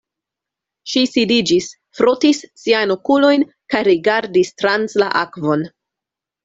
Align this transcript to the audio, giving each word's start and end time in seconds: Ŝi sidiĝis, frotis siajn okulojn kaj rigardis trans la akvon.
Ŝi 0.93 1.03
sidiĝis, 1.09 1.67
frotis 1.99 2.41
siajn 2.63 2.97
okulojn 2.97 3.47
kaj 3.75 3.85
rigardis 3.93 4.55
trans 4.63 5.03
la 5.05 5.15
akvon. 5.27 5.73